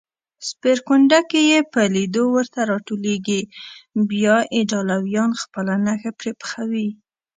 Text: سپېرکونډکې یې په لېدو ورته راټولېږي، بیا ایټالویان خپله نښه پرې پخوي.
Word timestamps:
سپېرکونډکې 0.47 1.39
یې 1.51 1.59
په 1.73 1.81
لېدو 1.95 2.23
ورته 2.35 2.59
راټولېږي، 2.71 3.41
بیا 4.09 4.35
ایټالویان 4.55 5.31
خپله 5.41 5.73
نښه 5.85 6.11
پرې 6.19 6.31
پخوي. 6.41 6.87